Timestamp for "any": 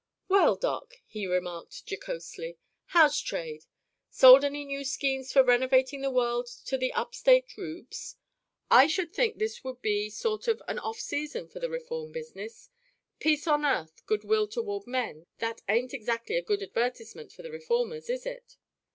4.43-4.65